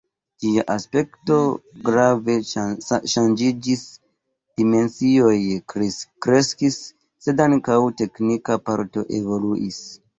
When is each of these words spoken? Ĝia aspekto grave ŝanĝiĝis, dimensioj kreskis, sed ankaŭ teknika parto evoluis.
Ĝia 0.43 0.61
aspekto 0.75 1.35
grave 1.89 2.37
ŝanĝiĝis, 2.87 3.85
dimensioj 4.63 5.37
kreskis, 6.27 6.83
sed 7.27 7.49
ankaŭ 7.49 7.81
teknika 8.05 8.63
parto 8.69 9.11
evoluis. 9.23 9.85